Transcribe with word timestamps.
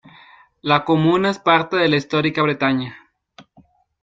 La 0.63 0.83
comuna 0.83 1.29
es 1.29 1.37
parte 1.37 1.77
de 1.77 1.87
la 1.87 1.97
histórica 1.97 2.41
Bretaña. 2.41 2.97